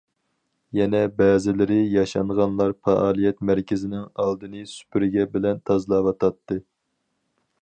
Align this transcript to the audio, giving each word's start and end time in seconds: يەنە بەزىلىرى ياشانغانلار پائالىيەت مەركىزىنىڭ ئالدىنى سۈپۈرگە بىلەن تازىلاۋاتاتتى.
يەنە 0.77 1.01
بەزىلىرى 1.19 1.77
ياشانغانلار 1.97 2.75
پائالىيەت 2.89 3.45
مەركىزىنىڭ 3.51 4.11
ئالدىنى 4.25 4.67
سۈپۈرگە 4.75 5.31
بىلەن 5.37 5.65
تازىلاۋاتاتتى. 5.71 6.63